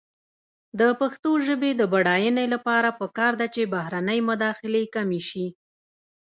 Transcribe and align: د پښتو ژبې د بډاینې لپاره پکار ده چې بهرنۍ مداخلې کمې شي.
د 0.79 0.81
پښتو 0.99 1.31
ژبې 1.47 1.71
د 1.75 1.81
بډاینې 1.93 2.45
لپاره 2.53 2.89
پکار 2.99 3.33
ده 3.41 3.47
چې 3.55 3.71
بهرنۍ 3.73 4.19
مداخلې 4.29 4.83
کمې 4.95 5.21
شي. 5.29 5.47